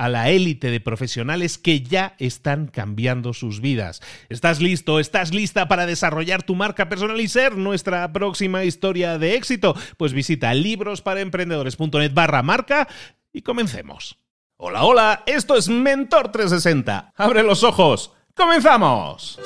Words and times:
a 0.00 0.08
la 0.08 0.30
élite 0.30 0.70
de 0.70 0.80
profesionales 0.80 1.58
que 1.58 1.82
ya 1.82 2.14
están 2.18 2.68
cambiando 2.68 3.34
sus 3.34 3.60
vidas. 3.60 4.00
¿Estás 4.30 4.58
listo? 4.62 4.98
¿Estás 4.98 5.34
lista 5.34 5.68
para 5.68 5.84
desarrollar 5.84 6.42
tu 6.42 6.54
marca 6.54 6.88
personal 6.88 7.20
y 7.20 7.28
ser 7.28 7.58
nuestra 7.58 8.10
próxima 8.10 8.64
historia 8.64 9.18
de 9.18 9.34
éxito? 9.34 9.76
Pues 9.98 10.14
visita 10.14 10.54
librosparaemprendedores.net 10.54 12.14
barra 12.14 12.42
marca 12.42 12.88
y 13.30 13.42
comencemos. 13.42 14.16
Hola, 14.56 14.84
hola, 14.84 15.22
esto 15.26 15.54
es 15.54 15.68
Mentor 15.68 16.32
360. 16.32 17.12
Abre 17.14 17.42
los 17.42 17.62
ojos. 17.62 18.14
¡Comenzamos! 18.34 19.38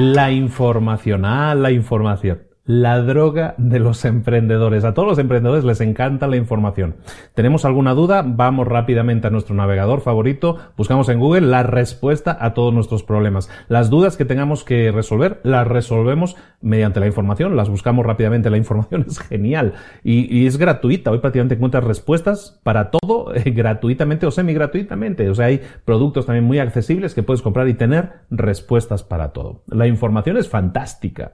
La 0.00 0.32
información, 0.32 1.26
ah, 1.26 1.54
la 1.54 1.70
información 1.72 2.49
la 2.70 3.02
droga 3.02 3.56
de 3.58 3.80
los 3.80 4.04
emprendedores. 4.04 4.84
A 4.84 4.94
todos 4.94 5.08
los 5.08 5.18
emprendedores 5.18 5.64
les 5.64 5.80
encanta 5.80 6.28
la 6.28 6.36
información. 6.36 6.94
¿Tenemos 7.34 7.64
alguna 7.64 7.94
duda? 7.94 8.22
Vamos 8.24 8.68
rápidamente 8.68 9.26
a 9.26 9.30
nuestro 9.30 9.56
navegador 9.56 10.02
favorito, 10.02 10.56
buscamos 10.76 11.08
en 11.08 11.18
Google 11.18 11.48
la 11.48 11.64
respuesta 11.64 12.38
a 12.40 12.54
todos 12.54 12.72
nuestros 12.72 13.02
problemas. 13.02 13.50
Las 13.66 13.90
dudas 13.90 14.16
que 14.16 14.24
tengamos 14.24 14.62
que 14.62 14.92
resolver, 14.92 15.40
las 15.42 15.66
resolvemos 15.66 16.36
mediante 16.60 17.00
la 17.00 17.08
información, 17.08 17.56
las 17.56 17.68
buscamos 17.68 18.06
rápidamente. 18.06 18.50
La 18.50 18.56
información 18.56 19.04
es 19.08 19.18
genial 19.18 19.74
y, 20.04 20.46
es 20.46 20.56
gratuita. 20.56 21.10
Hoy 21.10 21.18
prácticamente 21.18 21.56
encuentras 21.56 21.82
respuestas 21.82 22.60
para 22.62 22.92
todo 22.92 23.34
eh, 23.34 23.50
gratuitamente 23.50 24.26
o 24.26 24.30
semi 24.30 24.54
gratuitamente. 24.54 25.28
O 25.28 25.34
sea, 25.34 25.46
hay 25.46 25.60
productos 25.84 26.24
también 26.24 26.44
muy 26.44 26.60
accesibles 26.60 27.16
que 27.16 27.24
puedes 27.24 27.42
comprar 27.42 27.66
y 27.66 27.74
tener 27.74 28.12
respuestas 28.30 29.02
para 29.02 29.32
todo. 29.32 29.64
La 29.66 29.88
información 29.88 30.36
es 30.36 30.48
fantástica 30.48 31.32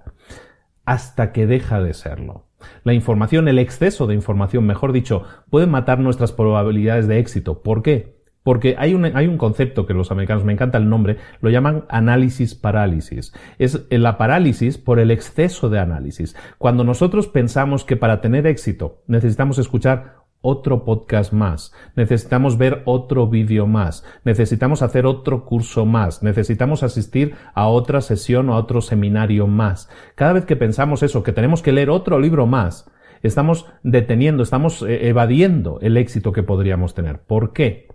hasta 0.87 1.33
que 1.33 1.47
deja 1.47 1.83
de 1.83 1.93
serlo. 1.93 2.47
La 2.85 2.95
información, 2.95 3.49
el 3.49 3.59
exceso 3.59 4.07
de 4.07 4.15
información, 4.15 4.65
mejor 4.65 4.93
dicho, 4.93 5.25
puede 5.51 5.67
matar 5.67 5.99
nuestras 5.99 6.33
probabilidades 6.33 7.07
de 7.07 7.19
éxito. 7.19 7.63
¿Por 7.63 7.83
qué? 7.83 8.17
Porque 8.43 8.77
hay 8.79 8.95
un, 8.95 9.05
hay 9.05 9.27
un 9.27 9.39
concepto 9.39 9.87
que 9.87 9.93
los 9.93 10.13
americanos, 10.13 10.45
me 10.45 10.53
encanta 10.53 10.79
el 10.79 10.89
nombre, 10.89 11.17
lo 11.41 11.51
llaman 11.51 11.85
análisis 11.89 12.55
parálisis. 12.55 13.35
Es 13.59 13.85
la 13.91 14.19
parálisis 14.19 14.79
por 14.79 15.01
el 15.01 15.11
exceso 15.11 15.69
de 15.69 15.81
análisis. 15.81 16.37
Cuando 16.57 16.85
nosotros 16.85 17.27
pensamos 17.27 17.85
que 17.85 17.97
para 17.97 18.21
tener 18.21 18.47
éxito 18.47 19.03
necesitamos 19.09 19.59
escuchar 19.59 20.26
otro 20.41 20.85
podcast 20.85 21.33
más, 21.33 21.73
necesitamos 21.95 22.59
ver 22.59 22.83
otro 22.85 23.27
vídeo 23.27 23.67
más, 23.67 24.05
necesitamos 24.25 24.83
hacer 24.83 25.07
otro 25.07 25.45
curso 25.45 25.87
más, 25.87 26.23
necesitamos 26.23 26.83
asistir 26.83 27.35
a 27.55 27.69
otra 27.69 28.01
sesión 28.01 28.49
o 28.49 28.55
a 28.55 28.59
otro 28.59 28.81
seminario 28.81 29.47
más. 29.47 29.89
Cada 30.15 30.33
vez 30.33 30.45
que 30.45 30.57
pensamos 30.57 31.03
eso, 31.03 31.23
que 31.23 31.33
tenemos 31.33 31.63
que 31.63 31.73
leer 31.73 31.91
otro 31.91 32.21
libro 32.21 32.47
más, 32.47 32.91
estamos 33.23 33.67
deteniendo, 33.83 34.43
estamos 34.43 34.83
eh, 34.83 35.09
evadiendo 35.09 35.79
el 35.81 35.97
éxito 35.97 36.33
que 36.33 36.43
podríamos 36.43 36.95
tener. 36.95 37.21
¿Por 37.21 37.53
qué? 37.53 37.89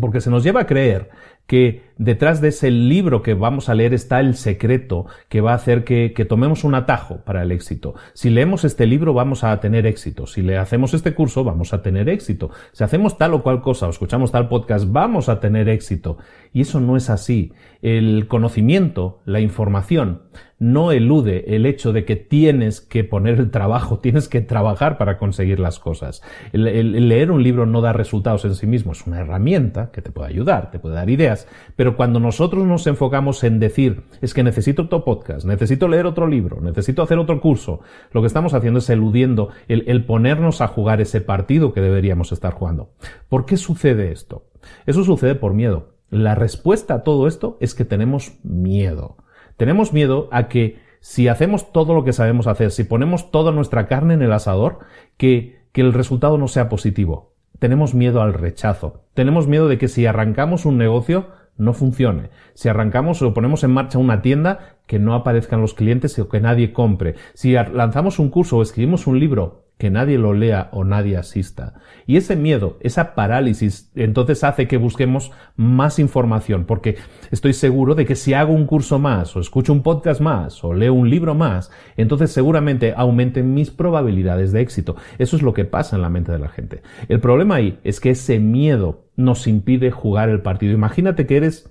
Porque 0.00 0.20
se 0.20 0.30
nos 0.30 0.42
lleva 0.42 0.62
a 0.62 0.66
creer 0.66 1.10
que 1.46 1.85
detrás 1.98 2.40
de 2.40 2.48
ese 2.48 2.70
libro 2.70 3.22
que 3.22 3.34
vamos 3.34 3.68
a 3.68 3.74
leer 3.74 3.94
está 3.94 4.20
el 4.20 4.36
secreto 4.36 5.06
que 5.28 5.40
va 5.40 5.52
a 5.52 5.56
hacer 5.56 5.84
que, 5.84 6.12
tomemos 6.28 6.64
un 6.64 6.74
atajo 6.74 7.18
para 7.24 7.42
el 7.42 7.52
éxito. 7.52 7.94
Si 8.12 8.30
leemos 8.30 8.64
este 8.64 8.86
libro 8.86 9.14
vamos 9.14 9.44
a 9.44 9.58
tener 9.60 9.86
éxito. 9.86 10.26
Si 10.26 10.42
le 10.42 10.58
hacemos 10.58 10.94
este 10.94 11.14
curso 11.14 11.44
vamos 11.44 11.72
a 11.72 11.82
tener 11.82 12.08
éxito. 12.08 12.50
Si 12.72 12.84
hacemos 12.84 13.16
tal 13.16 13.34
o 13.34 13.42
cual 13.42 13.62
cosa 13.62 13.86
o 13.86 13.90
escuchamos 13.90 14.32
tal 14.32 14.48
podcast 14.48 14.86
vamos 14.90 15.28
a 15.28 15.40
tener 15.40 15.68
éxito. 15.68 16.18
Y 16.52 16.62
eso 16.62 16.80
no 16.80 16.96
es 16.96 17.10
así. 17.10 17.52
El 17.82 18.26
conocimiento, 18.28 19.20
la 19.24 19.40
información, 19.40 20.22
no 20.58 20.90
elude 20.92 21.54
el 21.54 21.66
hecho 21.66 21.92
de 21.92 22.04
que 22.04 22.16
tienes 22.16 22.80
que 22.80 23.04
poner 23.04 23.38
el 23.38 23.50
trabajo, 23.50 23.98
tienes 24.02 24.28
que 24.28 24.40
trabajar 24.40 24.98
para 24.98 25.18
conseguir 25.18 25.60
las 25.60 25.78
cosas. 25.78 26.22
El, 26.52 27.08
leer 27.08 27.30
un 27.30 27.42
libro 27.42 27.66
no 27.66 27.80
da 27.80 27.92
resultados 27.92 28.44
en 28.44 28.54
sí 28.54 28.66
mismo, 28.66 28.92
es 28.92 29.06
una 29.06 29.20
herramienta 29.20 29.90
que 29.92 30.02
te 30.02 30.10
puede 30.10 30.28
ayudar, 30.28 30.70
te 30.70 30.78
puede 30.78 30.94
dar 30.94 31.10
ideas, 31.10 31.46
pero 31.76 31.85
cuando 31.94 32.18
nosotros 32.18 32.64
nos 32.64 32.86
enfocamos 32.86 33.44
en 33.44 33.60
decir, 33.60 34.04
es 34.22 34.32
que 34.32 34.42
necesito 34.42 34.82
otro 34.82 35.04
podcast, 35.04 35.46
necesito 35.46 35.86
leer 35.86 36.06
otro 36.06 36.26
libro, 36.26 36.60
necesito 36.62 37.02
hacer 37.02 37.18
otro 37.18 37.40
curso, 37.40 37.80
lo 38.12 38.22
que 38.22 38.26
estamos 38.26 38.54
haciendo 38.54 38.78
es 38.78 38.88
eludiendo 38.88 39.50
el, 39.68 39.84
el 39.86 40.06
ponernos 40.06 40.62
a 40.62 40.68
jugar 40.68 41.00
ese 41.00 41.20
partido 41.20 41.72
que 41.72 41.80
deberíamos 41.80 42.32
estar 42.32 42.54
jugando. 42.54 42.90
¿Por 43.28 43.46
qué 43.46 43.56
sucede 43.56 44.10
esto? 44.10 44.46
Eso 44.86 45.04
sucede 45.04 45.34
por 45.34 45.54
miedo. 45.54 45.94
La 46.10 46.34
respuesta 46.34 46.94
a 46.94 47.02
todo 47.02 47.28
esto 47.28 47.58
es 47.60 47.74
que 47.74 47.84
tenemos 47.84 48.38
miedo. 48.42 49.16
Tenemos 49.56 49.92
miedo 49.92 50.28
a 50.32 50.48
que 50.48 50.78
si 51.00 51.28
hacemos 51.28 51.72
todo 51.72 51.94
lo 51.94 52.04
que 52.04 52.12
sabemos 52.12 52.46
hacer, 52.46 52.70
si 52.70 52.84
ponemos 52.84 53.30
toda 53.30 53.52
nuestra 53.52 53.86
carne 53.86 54.14
en 54.14 54.22
el 54.22 54.32
asador, 54.32 54.80
que, 55.16 55.60
que 55.72 55.80
el 55.80 55.92
resultado 55.92 56.38
no 56.38 56.48
sea 56.48 56.68
positivo. 56.68 57.36
Tenemos 57.58 57.94
miedo 57.94 58.22
al 58.22 58.34
rechazo. 58.34 59.04
Tenemos 59.14 59.46
miedo 59.46 59.68
de 59.68 59.78
que 59.78 59.88
si 59.88 60.04
arrancamos 60.04 60.66
un 60.66 60.78
negocio 60.78 61.28
no 61.58 61.72
funcione. 61.72 62.30
Si 62.54 62.68
arrancamos 62.68 63.22
o 63.22 63.34
ponemos 63.34 63.64
en 63.64 63.72
marcha 63.72 63.98
una 63.98 64.22
tienda, 64.22 64.78
que 64.86 64.98
no 64.98 65.14
aparezcan 65.14 65.60
los 65.60 65.74
clientes 65.74 66.18
o 66.18 66.28
que 66.28 66.40
nadie 66.40 66.72
compre. 66.72 67.14
Si 67.34 67.52
lanzamos 67.52 68.18
un 68.18 68.30
curso 68.30 68.58
o 68.58 68.62
escribimos 68.62 69.06
un 69.06 69.18
libro, 69.18 69.65
que 69.78 69.90
nadie 69.90 70.16
lo 70.16 70.32
lea 70.32 70.70
o 70.72 70.84
nadie 70.84 71.16
asista. 71.16 71.74
Y 72.06 72.16
ese 72.16 72.34
miedo, 72.34 72.78
esa 72.80 73.14
parálisis, 73.14 73.90
entonces 73.94 74.42
hace 74.42 74.66
que 74.66 74.78
busquemos 74.78 75.32
más 75.54 75.98
información, 75.98 76.64
porque 76.64 76.96
estoy 77.30 77.52
seguro 77.52 77.94
de 77.94 78.06
que 78.06 78.14
si 78.14 78.32
hago 78.32 78.54
un 78.54 78.66
curso 78.66 78.98
más, 78.98 79.36
o 79.36 79.40
escucho 79.40 79.72
un 79.72 79.82
podcast 79.82 80.20
más, 80.20 80.64
o 80.64 80.72
leo 80.72 80.94
un 80.94 81.10
libro 81.10 81.34
más, 81.34 81.70
entonces 81.96 82.30
seguramente 82.30 82.94
aumenten 82.96 83.52
mis 83.52 83.70
probabilidades 83.70 84.52
de 84.52 84.62
éxito. 84.62 84.96
Eso 85.18 85.36
es 85.36 85.42
lo 85.42 85.52
que 85.52 85.66
pasa 85.66 85.96
en 85.96 86.02
la 86.02 86.10
mente 86.10 86.32
de 86.32 86.38
la 86.38 86.48
gente. 86.48 86.82
El 87.08 87.20
problema 87.20 87.56
ahí 87.56 87.78
es 87.84 88.00
que 88.00 88.10
ese 88.10 88.38
miedo 88.38 89.04
nos 89.16 89.46
impide 89.46 89.90
jugar 89.90 90.30
el 90.30 90.40
partido. 90.40 90.72
Imagínate 90.72 91.26
que 91.26 91.36
eres 91.36 91.70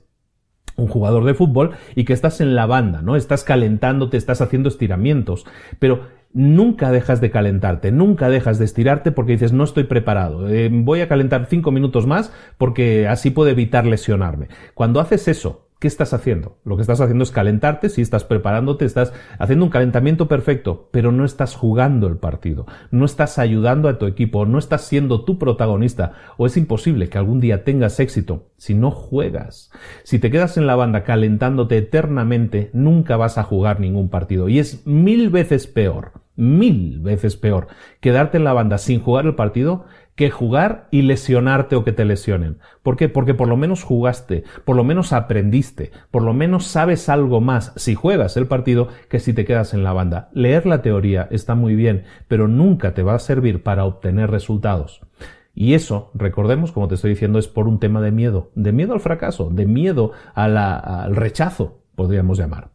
un 0.78 0.88
jugador 0.88 1.24
de 1.24 1.34
fútbol 1.34 1.72
y 1.96 2.04
que 2.04 2.14
estás 2.14 2.42
en 2.42 2.56
la 2.56 2.66
banda, 2.66 3.02
¿no? 3.02 3.16
Estás 3.16 3.44
calentándote, 3.44 4.18
estás 4.18 4.42
haciendo 4.42 4.70
estiramientos, 4.70 5.46
pero 5.80 6.02
nunca 6.36 6.92
dejas 6.92 7.22
de 7.22 7.32
calentarte, 7.32 7.92
nunca 7.92 8.30
dejas 8.30 8.60
de 8.60 8.66
estirarte 8.66 9.12
porque 9.12 9.32
dices 9.32 9.54
no 9.54 9.64
estoy 9.64 9.86
preparado, 9.86 10.50
eh, 10.50 10.70
voy 10.72 11.00
a 11.00 11.08
calentar 11.08 11.48
cinco 11.50 11.72
minutos 11.72 12.06
más 12.06 12.32
porque 12.58 13.08
así 13.08 13.32
puedo 13.32 13.50
evitar 13.50 13.86
lesionarme. 13.86 14.50
Cuando 14.76 15.00
haces 15.00 15.28
eso, 15.30 15.66
¿Qué 15.78 15.90
estás 15.90 16.14
haciendo? 16.14 16.58
Lo 16.64 16.78
que 16.78 16.82
estás 16.82 17.02
haciendo 17.02 17.26
es 17.26 17.32
calentarte, 17.32 17.90
si 17.90 18.02
estás 18.02 18.24
preparándote, 18.24 18.86
estás 18.86 19.12
haciendo 19.38 19.66
un 19.66 19.72
calentamiento 19.72 20.30
perfecto, 20.30 20.88
pero 20.92 21.12
no 21.12 21.26
estás 21.26 21.54
jugando 21.54 22.08
el 22.08 22.16
partido, 22.16 22.66
no 22.92 23.04
estás 23.04 23.38
ayudando 23.38 23.90
a 23.90 24.00
tu 24.00 24.06
equipo, 24.06 24.46
no 24.46 24.58
estás 24.58 24.86
siendo 24.86 25.26
tu 25.26 25.38
protagonista, 25.38 26.14
o 26.38 26.46
es 26.46 26.56
imposible 26.56 27.10
que 27.10 27.18
algún 27.18 27.42
día 27.42 27.66
tengas 27.66 28.00
éxito 28.00 28.48
si 28.56 28.74
no 28.74 28.90
juegas. 28.90 29.70
Si 30.04 30.18
te 30.18 30.32
quedas 30.32 30.56
en 30.56 30.66
la 30.66 30.76
banda 30.76 31.04
calentándote 31.04 31.78
eternamente, 31.78 32.70
nunca 32.72 33.18
vas 33.18 33.38
a 33.38 33.44
jugar 33.44 33.82
ningún 33.82 34.10
partido, 34.10 34.48
y 34.48 34.60
es 34.60 34.88
mil 34.88 35.30
veces 35.30 35.68
peor, 35.68 36.25
mil 36.36 37.00
veces 37.00 37.36
peor 37.36 37.68
quedarte 38.00 38.38
en 38.38 38.44
la 38.44 38.54
banda 38.54 38.78
sin 38.78 39.00
jugar 39.00 39.26
el 39.26 39.36
partido 39.36 39.86
que 40.16 40.32
jugar 40.32 40.88
y 40.92 41.02
lesionarte 41.02 41.76
o 41.76 41.84
que 41.84 41.92
te 41.92 42.06
lesionen. 42.06 42.60
¿Por 42.84 42.96
qué? 42.96 43.10
Porque 43.10 43.34
por 43.34 43.48
lo 43.48 43.58
menos 43.58 43.84
jugaste, 43.84 44.46
por 44.64 44.76
lo 44.76 44.84
menos 44.84 45.12
aprendiste, 45.12 45.92
por 46.10 46.24
lo 46.24 46.34
menos 46.34 46.66
sabes 46.68 47.10
algo 47.10 47.42
más 47.42 47.74
si 47.76 47.96
juegas 47.96 48.38
el 48.38 48.48
partido 48.48 48.88
que 49.10 49.20
si 49.20 49.34
te 49.34 49.46
quedas 49.46 49.74
en 49.74 49.84
la 49.84 49.94
banda. 49.94 50.30
Leer 50.34 50.66
la 50.66 50.82
teoría 50.82 51.28
está 51.32 51.54
muy 51.56 51.76
bien, 51.76 52.06
pero 52.28 52.48
nunca 52.48 52.94
te 52.94 53.04
va 53.04 53.16
a 53.16 53.20
servir 53.20 53.62
para 53.62 53.84
obtener 53.84 54.32
resultados. 54.32 55.02
Y 55.54 55.74
eso, 55.74 56.12
recordemos, 56.14 56.72
como 56.72 56.88
te 56.88 56.96
estoy 56.96 57.12
diciendo, 57.12 57.40
es 57.40 57.48
por 57.48 57.68
un 57.68 57.80
tema 57.80 58.02
de 58.02 58.12
miedo, 58.12 58.52
de 58.56 58.72
miedo 58.72 58.94
al 58.94 59.00
fracaso, 59.00 59.50
de 59.50 59.66
miedo 59.66 60.12
al 60.34 61.16
rechazo, 61.16 61.80
podríamos 61.96 62.38
llamar. 62.38 62.70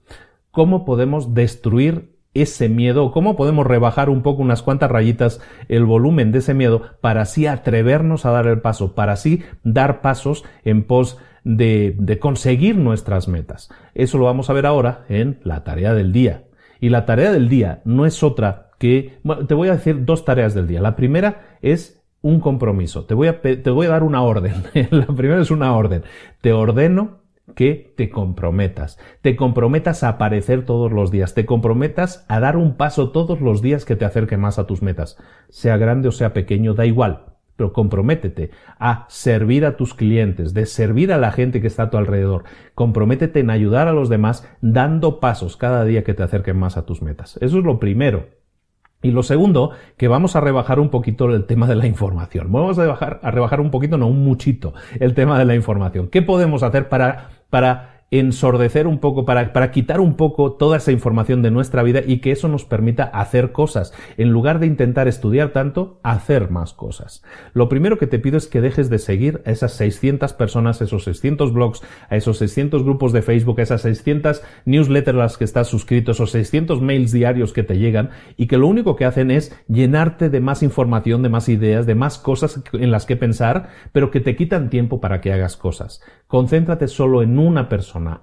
¿Cómo 0.50 0.84
podemos 0.84 1.34
destruir 1.34 2.19
ese 2.34 2.68
miedo, 2.68 3.10
cómo 3.10 3.36
podemos 3.36 3.66
rebajar 3.66 4.08
un 4.08 4.22
poco 4.22 4.42
unas 4.42 4.62
cuantas 4.62 4.90
rayitas 4.90 5.40
el 5.68 5.84
volumen 5.84 6.30
de 6.32 6.38
ese 6.38 6.54
miedo 6.54 6.82
para 7.00 7.22
así 7.22 7.46
atrevernos 7.46 8.24
a 8.24 8.30
dar 8.30 8.46
el 8.46 8.60
paso, 8.60 8.94
para 8.94 9.12
así 9.12 9.42
dar 9.64 10.00
pasos 10.00 10.44
en 10.64 10.84
pos 10.84 11.18
de, 11.42 11.96
de 11.98 12.18
conseguir 12.18 12.76
nuestras 12.76 13.26
metas. 13.26 13.70
Eso 13.94 14.18
lo 14.18 14.24
vamos 14.24 14.50
a 14.50 14.52
ver 14.52 14.66
ahora 14.66 15.04
en 15.08 15.40
la 15.42 15.64
tarea 15.64 15.94
del 15.94 16.12
día. 16.12 16.44
Y 16.80 16.88
la 16.88 17.04
tarea 17.04 17.32
del 17.32 17.48
día 17.48 17.82
no 17.84 18.06
es 18.06 18.22
otra 18.22 18.70
que, 18.78 19.18
bueno, 19.22 19.46
te 19.46 19.54
voy 19.54 19.68
a 19.68 19.74
decir 19.74 20.04
dos 20.04 20.24
tareas 20.24 20.54
del 20.54 20.66
día. 20.66 20.80
La 20.80 20.96
primera 20.96 21.58
es 21.60 22.02
un 22.22 22.40
compromiso. 22.40 23.04
Te 23.04 23.14
voy 23.14 23.28
a, 23.28 23.40
te 23.40 23.70
voy 23.70 23.86
a 23.86 23.90
dar 23.90 24.02
una 24.02 24.22
orden. 24.22 24.64
la 24.90 25.06
primera 25.06 25.40
es 25.40 25.50
una 25.50 25.74
orden. 25.74 26.02
Te 26.40 26.52
ordeno 26.52 27.19
que 27.54 27.94
te 27.96 28.10
comprometas, 28.10 28.98
te 29.22 29.36
comprometas 29.36 30.02
a 30.02 30.08
aparecer 30.08 30.64
todos 30.64 30.92
los 30.92 31.10
días, 31.10 31.34
te 31.34 31.46
comprometas 31.46 32.24
a 32.28 32.40
dar 32.40 32.56
un 32.56 32.76
paso 32.76 33.10
todos 33.10 33.40
los 33.40 33.62
días 33.62 33.84
que 33.84 33.96
te 33.96 34.04
acerque 34.04 34.36
más 34.36 34.58
a 34.58 34.66
tus 34.66 34.82
metas, 34.82 35.16
sea 35.48 35.76
grande 35.76 36.08
o 36.08 36.12
sea 36.12 36.32
pequeño, 36.32 36.74
da 36.74 36.86
igual, 36.86 37.30
pero 37.60 37.74
comprométete 37.74 38.52
a 38.78 39.04
servir 39.10 39.66
a 39.66 39.76
tus 39.76 39.92
clientes, 39.92 40.54
de 40.54 40.64
servir 40.64 41.12
a 41.12 41.18
la 41.18 41.30
gente 41.30 41.60
que 41.60 41.66
está 41.66 41.84
a 41.84 41.90
tu 41.90 41.98
alrededor, 41.98 42.44
comprométete 42.74 43.40
en 43.40 43.50
ayudar 43.50 43.86
a 43.86 43.92
los 43.92 44.08
demás 44.08 44.48
dando 44.62 45.20
pasos 45.20 45.58
cada 45.58 45.84
día 45.84 46.02
que 46.02 46.14
te 46.14 46.22
acerquen 46.22 46.58
más 46.58 46.78
a 46.78 46.86
tus 46.86 47.02
metas. 47.02 47.36
Eso 47.42 47.58
es 47.58 47.64
lo 47.64 47.78
primero. 47.78 48.40
Y 49.02 49.12
lo 49.12 49.22
segundo, 49.22 49.72
que 49.96 50.08
vamos 50.08 50.36
a 50.36 50.40
rebajar 50.40 50.78
un 50.78 50.90
poquito 50.90 51.26
el 51.34 51.46
tema 51.46 51.66
de 51.66 51.74
la 51.74 51.86
información. 51.86 52.52
Vamos 52.52 52.78
a 52.78 52.82
rebajar, 52.82 53.20
a 53.22 53.30
rebajar 53.30 53.60
un 53.60 53.70
poquito, 53.70 53.96
no 53.96 54.06
un 54.06 54.22
muchito, 54.24 54.74
el 54.98 55.14
tema 55.14 55.38
de 55.38 55.46
la 55.46 55.54
información. 55.54 56.08
¿Qué 56.08 56.20
podemos 56.20 56.62
hacer 56.62 56.90
para 56.90 57.30
para 57.50 57.99
ensordecer 58.10 58.86
un 58.86 58.98
poco, 58.98 59.24
para, 59.24 59.52
para, 59.52 59.70
quitar 59.70 60.00
un 60.00 60.14
poco 60.14 60.52
toda 60.52 60.78
esa 60.78 60.90
información 60.90 61.42
de 61.42 61.50
nuestra 61.50 61.82
vida 61.82 62.00
y 62.04 62.18
que 62.18 62.32
eso 62.32 62.48
nos 62.48 62.64
permita 62.64 63.04
hacer 63.04 63.52
cosas. 63.52 63.92
En 64.16 64.30
lugar 64.30 64.58
de 64.58 64.66
intentar 64.66 65.06
estudiar 65.06 65.50
tanto, 65.50 66.00
hacer 66.02 66.50
más 66.50 66.72
cosas. 66.72 67.22
Lo 67.52 67.68
primero 67.68 67.98
que 67.98 68.06
te 68.06 68.18
pido 68.18 68.36
es 68.36 68.48
que 68.48 68.60
dejes 68.60 68.90
de 68.90 68.98
seguir 68.98 69.42
a 69.46 69.50
esas 69.50 69.72
600 69.74 70.32
personas, 70.32 70.80
esos 70.82 71.04
600 71.04 71.52
blogs, 71.52 71.82
a 72.08 72.16
esos 72.16 72.38
600 72.38 72.82
grupos 72.82 73.12
de 73.12 73.22
Facebook, 73.22 73.60
a 73.60 73.62
esas 73.62 73.82
600 73.82 74.42
newsletters 74.64 75.16
a 75.16 75.20
las 75.20 75.38
que 75.38 75.44
estás 75.44 75.68
suscrito, 75.68 76.10
esos 76.10 76.32
600 76.32 76.82
mails 76.82 77.12
diarios 77.12 77.52
que 77.52 77.62
te 77.62 77.78
llegan 77.78 78.10
y 78.36 78.46
que 78.48 78.58
lo 78.58 78.66
único 78.66 78.96
que 78.96 79.04
hacen 79.04 79.30
es 79.30 79.56
llenarte 79.68 80.30
de 80.30 80.40
más 80.40 80.62
información, 80.62 81.22
de 81.22 81.28
más 81.28 81.48
ideas, 81.48 81.86
de 81.86 81.94
más 81.94 82.18
cosas 82.18 82.62
en 82.72 82.90
las 82.90 83.06
que 83.06 83.16
pensar, 83.16 83.68
pero 83.92 84.10
que 84.10 84.20
te 84.20 84.34
quitan 84.34 84.70
tiempo 84.70 85.00
para 85.00 85.20
que 85.20 85.32
hagas 85.32 85.56
cosas. 85.56 86.02
Concéntrate 86.26 86.88
solo 86.88 87.22
en 87.22 87.38
una 87.38 87.68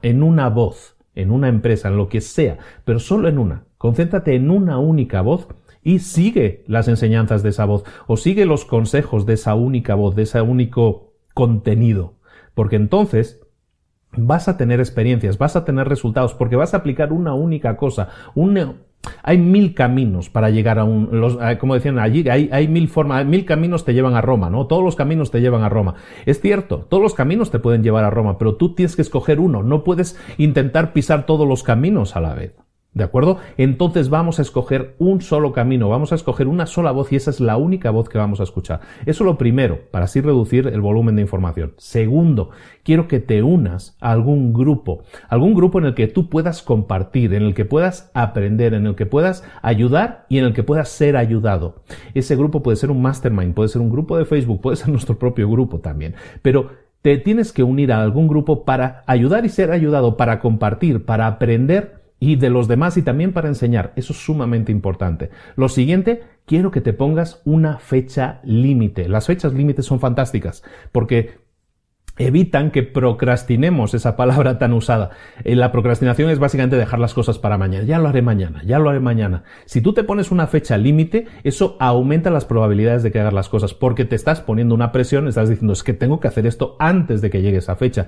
en 0.01 0.23
una 0.23 0.49
voz, 0.49 0.97
en 1.15 1.31
una 1.31 1.49
empresa, 1.49 1.87
en 1.89 1.97
lo 1.97 2.09
que 2.09 2.21
sea, 2.21 2.57
pero 2.85 2.99
solo 2.99 3.27
en 3.27 3.39
una. 3.39 3.65
Concéntrate 3.77 4.35
en 4.35 4.49
una 4.49 4.79
única 4.79 5.21
voz 5.21 5.47
y 5.83 5.99
sigue 5.99 6.63
las 6.67 6.87
enseñanzas 6.87 7.43
de 7.43 7.49
esa 7.49 7.65
voz 7.65 7.83
o 8.07 8.17
sigue 8.17 8.45
los 8.45 8.65
consejos 8.65 9.25
de 9.25 9.33
esa 9.33 9.55
única 9.55 9.95
voz, 9.95 10.15
de 10.15 10.23
ese 10.23 10.41
único 10.41 11.13
contenido. 11.33 12.15
Porque 12.53 12.75
entonces 12.75 13.39
vas 14.11 14.47
a 14.47 14.57
tener 14.57 14.79
experiencias, 14.79 15.37
vas 15.37 15.55
a 15.55 15.65
tener 15.65 15.87
resultados, 15.87 16.33
porque 16.33 16.55
vas 16.55 16.73
a 16.73 16.77
aplicar 16.77 17.13
una 17.13 17.33
única 17.33 17.77
cosa, 17.77 18.09
un, 18.35 18.81
hay 19.23 19.37
mil 19.37 19.73
caminos 19.73 20.29
para 20.29 20.49
llegar 20.49 20.79
a 20.79 20.83
un, 20.83 21.09
los, 21.11 21.37
como 21.59 21.75
decían 21.75 21.99
allí, 21.99 22.27
hay, 22.29 22.49
hay 22.51 22.67
mil 22.67 22.87
formas, 22.87 23.25
mil 23.25 23.45
caminos 23.45 23.85
te 23.85 23.93
llevan 23.93 24.15
a 24.15 24.21
Roma, 24.21 24.49
¿no? 24.49 24.67
Todos 24.67 24.83
los 24.83 24.95
caminos 24.95 25.31
te 25.31 25.41
llevan 25.41 25.63
a 25.63 25.69
Roma. 25.69 25.95
Es 26.25 26.41
cierto, 26.41 26.85
todos 26.89 27.03
los 27.03 27.13
caminos 27.13 27.51
te 27.51 27.59
pueden 27.59 27.83
llevar 27.83 28.03
a 28.03 28.09
Roma, 28.09 28.37
pero 28.37 28.55
tú 28.55 28.75
tienes 28.75 28.95
que 28.95 29.01
escoger 29.01 29.39
uno, 29.39 29.63
no 29.63 29.83
puedes 29.83 30.19
intentar 30.37 30.93
pisar 30.93 31.25
todos 31.25 31.47
los 31.47 31.63
caminos 31.63 32.15
a 32.15 32.21
la 32.21 32.33
vez. 32.33 32.66
¿De 32.97 33.03
acuerdo? 33.03 33.37
Entonces 33.57 34.09
vamos 34.09 34.39
a 34.39 34.41
escoger 34.41 34.95
un 34.97 35.21
solo 35.21 35.53
camino, 35.53 35.87
vamos 35.87 36.11
a 36.11 36.15
escoger 36.15 36.47
una 36.47 36.65
sola 36.65 36.91
voz 36.91 37.13
y 37.13 37.15
esa 37.15 37.29
es 37.29 37.39
la 37.39 37.55
única 37.55 37.91
voz 37.91 38.09
que 38.09 38.17
vamos 38.17 38.39
a 38.39 38.43
escuchar. 38.43 38.79
Eso 39.05 39.23
es 39.23 39.25
lo 39.27 39.37
primero, 39.37 39.81
para 39.91 40.05
así 40.05 40.19
reducir 40.19 40.65
el 40.65 40.81
volumen 40.81 41.15
de 41.15 41.21
información. 41.21 41.73
Segundo, 41.77 42.49
quiero 42.83 43.07
que 43.07 43.19
te 43.19 43.43
unas 43.43 43.95
a 44.01 44.11
algún 44.11 44.51
grupo, 44.51 45.03
algún 45.29 45.53
grupo 45.53 45.77
en 45.77 45.85
el 45.85 45.93
que 45.93 46.07
tú 46.07 46.27
puedas 46.27 46.63
compartir, 46.63 47.35
en 47.35 47.43
el 47.43 47.53
que 47.53 47.65
puedas 47.65 48.09
aprender, 48.15 48.73
en 48.73 48.87
el 48.87 48.95
que 48.95 49.05
puedas 49.05 49.43
ayudar 49.61 50.25
y 50.27 50.39
en 50.39 50.45
el 50.45 50.53
que 50.53 50.63
puedas 50.63 50.89
ser 50.89 51.17
ayudado. 51.17 51.83
Ese 52.15 52.35
grupo 52.35 52.63
puede 52.63 52.77
ser 52.77 52.89
un 52.89 53.03
mastermind, 53.03 53.53
puede 53.53 53.69
ser 53.69 53.83
un 53.83 53.91
grupo 53.91 54.17
de 54.17 54.25
Facebook, 54.25 54.59
puede 54.59 54.77
ser 54.77 54.89
nuestro 54.89 55.19
propio 55.19 55.47
grupo 55.47 55.81
también. 55.81 56.15
Pero 56.41 56.71
te 57.03 57.17
tienes 57.17 57.53
que 57.53 57.63
unir 57.63 57.91
a 57.91 58.01
algún 58.01 58.27
grupo 58.27 58.65
para 58.65 59.03
ayudar 59.05 59.45
y 59.45 59.49
ser 59.49 59.71
ayudado, 59.71 60.17
para 60.17 60.39
compartir, 60.39 61.05
para 61.05 61.27
aprender 61.27 61.96
y 62.19 62.35
de 62.35 62.49
los 62.49 62.67
demás 62.67 62.97
y 62.97 63.01
también 63.01 63.33
para 63.33 63.47
enseñar. 63.47 63.93
Eso 63.95 64.13
es 64.13 64.19
sumamente 64.19 64.71
importante. 64.71 65.29
Lo 65.55 65.69
siguiente, 65.69 66.23
quiero 66.45 66.71
que 66.71 66.81
te 66.81 66.93
pongas 66.93 67.41
una 67.45 67.77
fecha 67.77 68.39
límite. 68.43 69.07
Las 69.07 69.27
fechas 69.27 69.53
límites 69.53 69.85
son 69.85 69.99
fantásticas 69.99 70.63
porque 70.91 71.46
evitan 72.17 72.71
que 72.71 72.83
procrastinemos 72.83 73.93
esa 73.93 74.15
palabra 74.15 74.57
tan 74.57 74.73
usada. 74.73 75.11
Eh, 75.43 75.55
la 75.55 75.71
procrastinación 75.71 76.29
es 76.29 76.39
básicamente 76.39 76.77
dejar 76.77 76.99
las 76.99 77.13
cosas 77.13 77.39
para 77.39 77.57
mañana. 77.57 77.85
Ya 77.85 77.99
lo 77.99 78.09
haré 78.09 78.21
mañana, 78.21 78.61
ya 78.65 78.79
lo 78.79 78.89
haré 78.89 78.99
mañana. 78.99 79.43
Si 79.65 79.81
tú 79.81 79.93
te 79.93 80.03
pones 80.03 80.31
una 80.31 80.47
fecha 80.47 80.77
límite, 80.77 81.27
eso 81.43 81.77
aumenta 81.79 82.29
las 82.29 82.45
probabilidades 82.45 83.03
de 83.03 83.11
que 83.11 83.19
hagas 83.19 83.33
las 83.33 83.49
cosas 83.49 83.73
porque 83.73 84.05
te 84.05 84.15
estás 84.15 84.41
poniendo 84.41 84.75
una 84.75 84.91
presión, 84.91 85.27
estás 85.27 85.49
diciendo 85.49 85.73
es 85.73 85.83
que 85.83 85.93
tengo 85.93 86.19
que 86.19 86.27
hacer 86.27 86.47
esto 86.47 86.75
antes 86.79 87.21
de 87.21 87.29
que 87.29 87.41
llegue 87.41 87.57
esa 87.57 87.75
fecha 87.75 88.07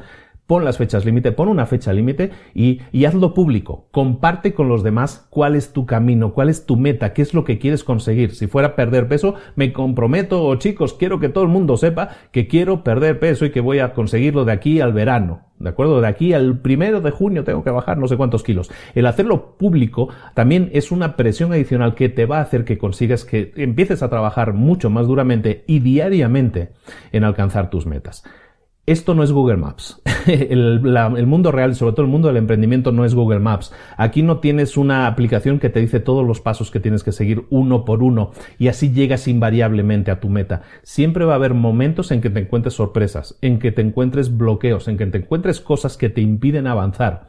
pon 0.50 0.66
las 0.66 0.80
fechas 0.80 1.06
límite, 1.06 1.32
pon 1.32 1.48
una 1.48 1.68
fecha 1.68 1.94
límite 1.94 2.32
y, 2.56 2.82
hazlo 3.06 3.36
público. 3.36 3.88
Comparte 3.92 4.56
con 4.56 4.68
los 4.68 4.82
demás 4.82 5.28
cuál 5.30 5.56
es 5.56 5.74
tu 5.74 5.86
camino, 5.86 6.34
cuál 6.34 6.50
es 6.50 6.66
tu 6.66 6.76
meta, 6.76 7.14
qué 7.14 7.22
es 7.22 7.36
lo 7.36 7.44
que 7.44 7.60
quieres 7.60 7.84
conseguir. 7.84 8.34
Si 8.34 8.48
fuera 8.48 8.76
perder 8.76 9.08
peso, 9.08 9.36
me 9.56 9.72
comprometo, 9.72 10.44
o 10.44 10.56
chicos, 10.56 10.96
quiero 10.96 11.20
que 11.20 11.30
todo 11.30 11.44
el 11.44 11.52
mundo 11.52 11.78
sepa 11.78 12.10
que 12.32 12.48
quiero 12.48 12.84
perder 12.84 13.20
peso 13.20 13.46
y 13.46 13.52
que 13.52 13.62
voy 13.62 13.78
a 13.78 13.94
conseguirlo 14.00 14.46
de 14.46 14.54
aquí 14.54 14.80
al 14.80 14.94
verano. 14.94 15.42
¿De 15.60 15.68
acuerdo? 15.68 16.00
De 16.00 16.08
aquí 16.08 16.32
al 16.32 16.60
primero 16.60 17.02
de 17.02 17.12
junio 17.12 17.44
tengo 17.44 17.66
que 17.66 17.70
bajar 17.70 17.98
no 17.98 18.08
sé 18.08 18.16
cuántos 18.16 18.44
kilos. 18.44 18.72
El 18.96 19.06
hacerlo 19.06 19.58
público 19.58 20.08
también 20.34 20.70
es 20.72 20.94
una 20.94 21.18
presión 21.18 21.52
adicional 21.52 21.96
que 21.96 22.08
te 22.08 22.26
va 22.26 22.38
a 22.38 22.44
hacer 22.44 22.64
que 22.64 22.78
consigas 22.78 23.26
que 23.26 23.52
empieces 23.58 24.02
a 24.02 24.10
trabajar 24.10 24.54
mucho 24.54 24.90
más 24.90 25.06
duramente 25.06 25.66
y 25.68 25.80
diariamente 25.80 26.70
en 27.12 27.26
alcanzar 27.26 27.70
tus 27.70 27.86
metas. 27.86 28.24
Esto 28.90 29.14
no 29.14 29.22
es 29.22 29.32
Google 29.32 29.58
Maps. 29.58 30.02
El, 30.26 30.82
mundo 31.28 31.52
real, 31.52 31.76
sobre 31.76 31.94
todo 31.94 32.08
el 32.08 32.12
mundo 32.12 32.28
del 32.28 32.38
emprendimiento, 32.38 32.92
no 32.92 33.06
es 33.06 33.14
Google 33.14 33.38
Maps. 33.38 33.72
Aquí 33.98 34.24
no 34.24 34.40
tienes 34.40 34.78
una 34.78 35.06
aplicación 35.06 35.60
que 35.60 35.70
te 35.70 35.80
dice 35.80 36.00
todos 36.00 36.26
los 36.26 36.42
pasos 36.42 36.72
que 36.72 36.80
tienes 36.80 37.04
que 37.04 37.12
seguir 37.12 37.46
uno 37.52 37.86
por 37.86 38.02
uno 38.02 38.32
y 38.58 38.68
así 38.68 38.92
llegas 38.92 39.28
invariablemente 39.28 40.10
a 40.10 40.20
tu 40.20 40.30
meta. 40.30 40.64
Siempre 40.82 41.26
va 41.26 41.34
a 41.34 41.36
haber 41.36 41.54
momentos 41.54 42.10
en 42.10 42.20
que 42.20 42.32
te 42.32 42.40
encuentres 42.40 42.74
sorpresas, 42.74 43.38
en 43.44 43.60
que 43.60 43.72
te 43.72 43.84
encuentres 43.84 44.36
bloqueos, 44.36 44.88
en 44.88 44.98
que 44.98 45.06
te 45.06 45.20
encuentres 45.20 45.62
cosas 45.62 45.96
que 45.96 46.10
te 46.10 46.22
impiden 46.22 46.66
avanzar 46.66 47.28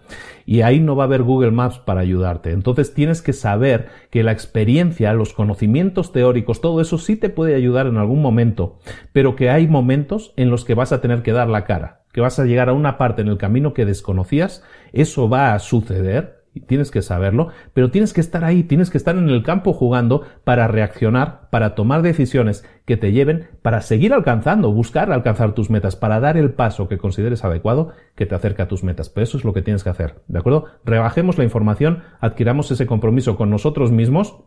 y 0.50 0.62
ahí 0.62 0.80
no 0.80 0.96
va 0.96 1.04
a 1.04 1.06
haber 1.06 1.22
Google 1.22 1.52
Maps 1.52 1.78
para 1.78 2.00
ayudarte. 2.00 2.50
Entonces 2.50 2.92
tienes 2.92 3.22
que 3.22 3.32
saber 3.32 3.88
que 4.10 4.24
la 4.24 4.32
experiencia, 4.32 5.12
los 5.12 5.32
conocimientos 5.32 6.10
teóricos, 6.10 6.60
todo 6.60 6.80
eso 6.80 6.98
sí 6.98 7.14
te 7.14 7.28
puede 7.28 7.54
ayudar 7.54 7.86
en 7.86 7.98
algún 7.98 8.20
momento, 8.20 8.78
pero 9.12 9.36
que 9.36 9.48
hay 9.48 9.68
momentos 9.68 10.32
en 10.36 10.50
los 10.50 10.64
que 10.64 10.74
vas 10.74 10.90
a 10.90 11.00
tener 11.00 11.22
que 11.22 11.30
dar 11.30 11.48
la 11.50 11.64
cara 11.64 11.98
que 12.12 12.20
vas 12.20 12.38
a 12.38 12.44
llegar 12.44 12.68
a 12.68 12.72
una 12.72 12.98
parte 12.98 13.22
en 13.22 13.28
el 13.28 13.38
camino 13.38 13.72
que 13.72 13.84
desconocías, 13.84 14.64
eso 14.92 15.28
va 15.28 15.54
a 15.54 15.58
suceder, 15.60 16.40
y 16.52 16.60
tienes 16.60 16.90
que 16.90 17.02
saberlo, 17.02 17.48
pero 17.74 17.90
tienes 17.90 18.12
que 18.12 18.20
estar 18.20 18.44
ahí, 18.44 18.64
tienes 18.64 18.90
que 18.90 18.98
estar 18.98 19.16
en 19.16 19.28
el 19.28 19.42
campo 19.42 19.72
jugando 19.72 20.24
para 20.42 20.66
reaccionar, 20.66 21.48
para 21.50 21.74
tomar 21.74 22.02
decisiones 22.02 22.66
que 22.86 22.96
te 22.96 23.12
lleven 23.12 23.48
para 23.62 23.82
seguir 23.82 24.12
alcanzando, 24.12 24.72
buscar 24.72 25.12
alcanzar 25.12 25.54
tus 25.54 25.70
metas, 25.70 25.94
para 25.94 26.18
dar 26.18 26.36
el 26.36 26.52
paso 26.52 26.88
que 26.88 26.98
consideres 26.98 27.44
adecuado 27.44 27.92
que 28.16 28.26
te 28.26 28.34
acerca 28.34 28.64
a 28.64 28.68
tus 28.68 28.82
metas. 28.82 29.08
Pero 29.10 29.22
eso 29.22 29.38
es 29.38 29.44
lo 29.44 29.52
que 29.52 29.62
tienes 29.62 29.84
que 29.84 29.90
hacer, 29.90 30.22
¿de 30.26 30.38
acuerdo? 30.40 30.66
Rebajemos 30.84 31.38
la 31.38 31.44
información, 31.44 32.02
adquiramos 32.20 32.70
ese 32.72 32.86
compromiso 32.86 33.36
con 33.36 33.50
nosotros 33.50 33.92
mismos 33.92 34.42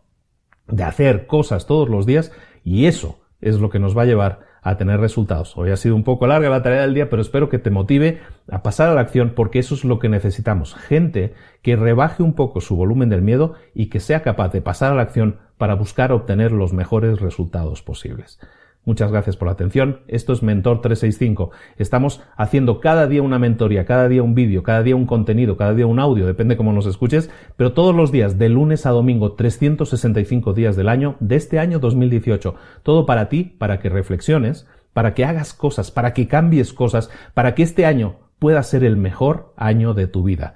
de 0.67 0.83
hacer 0.83 1.25
cosas 1.25 1.67
todos 1.67 1.87
los 1.87 2.05
días 2.05 2.33
y 2.65 2.85
eso 2.85 3.21
es 3.39 3.59
lo 3.59 3.69
que 3.69 3.79
nos 3.79 3.97
va 3.97 4.01
a 4.01 4.05
llevar 4.05 4.52
a 4.63 4.77
tener 4.77 4.99
resultados. 4.99 5.57
Hoy 5.57 5.71
ha 5.71 5.77
sido 5.77 5.95
un 5.95 6.03
poco 6.03 6.25
larga 6.25 6.49
la 6.49 6.63
tarea 6.63 6.81
del 6.81 6.93
día, 6.93 7.09
pero 7.09 7.21
espero 7.21 7.49
que 7.49 7.59
te 7.59 7.69
motive 7.69 8.21
a 8.49 8.63
pasar 8.63 8.89
a 8.89 8.93
la 8.93 9.01
acción 9.01 9.33
porque 9.35 9.59
eso 9.59 9.75
es 9.75 9.83
lo 9.83 9.99
que 9.99 10.09
necesitamos. 10.09 10.73
Gente 10.75 11.33
que 11.61 11.75
rebaje 11.75 12.23
un 12.23 12.33
poco 12.33 12.61
su 12.61 12.75
volumen 12.75 13.09
del 13.09 13.21
miedo 13.21 13.53
y 13.73 13.87
que 13.87 13.99
sea 13.99 14.21
capaz 14.21 14.51
de 14.53 14.61
pasar 14.61 14.91
a 14.91 14.95
la 14.95 15.03
acción 15.03 15.37
para 15.57 15.75
buscar 15.75 16.11
obtener 16.11 16.51
los 16.51 16.73
mejores 16.73 17.19
resultados 17.19 17.81
posibles. 17.81 18.39
Muchas 18.85 19.11
gracias 19.11 19.37
por 19.37 19.47
la 19.47 19.53
atención. 19.53 20.01
Esto 20.07 20.33
es 20.33 20.43
Mentor 20.43 20.81
365. 20.81 21.51
Estamos 21.77 22.21
haciendo 22.35 22.81
cada 22.81 23.07
día 23.07 23.21
una 23.21 23.39
mentoría, 23.39 23.85
cada 23.85 24.09
día 24.09 24.23
un 24.23 24.35
vídeo, 24.35 24.61
cada 24.61 24.83
día 24.83 24.95
un 24.95 25.05
contenido, 25.05 25.55
cada 25.55 25.73
día 25.73 25.87
un 25.87 25.99
audio, 25.99 26.25
depende 26.25 26.57
cómo 26.57 26.73
nos 26.73 26.85
escuches, 26.85 27.29
pero 27.55 27.71
todos 27.71 27.95
los 27.95 28.11
días, 28.11 28.37
de 28.37 28.49
lunes 28.49 28.85
a 28.85 28.89
domingo, 28.89 29.33
365 29.33 30.53
días 30.53 30.75
del 30.75 30.89
año, 30.89 31.15
de 31.21 31.37
este 31.37 31.59
año 31.59 31.79
2018. 31.79 32.55
Todo 32.83 33.05
para 33.05 33.29
ti, 33.29 33.55
para 33.57 33.79
que 33.79 33.87
reflexiones, 33.87 34.67
para 34.91 35.13
que 35.13 35.23
hagas 35.23 35.53
cosas, 35.53 35.91
para 35.91 36.13
que 36.13 36.27
cambies 36.27 36.73
cosas, 36.73 37.09
para 37.33 37.55
que 37.55 37.63
este 37.63 37.85
año 37.85 38.17
pueda 38.37 38.61
ser 38.63 38.83
el 38.83 38.97
mejor 38.97 39.53
año 39.55 39.93
de 39.93 40.07
tu 40.07 40.23
vida. 40.23 40.55